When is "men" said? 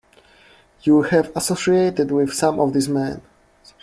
2.89-3.21